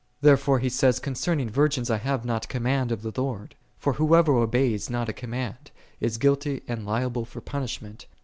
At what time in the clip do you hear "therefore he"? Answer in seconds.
0.21-0.69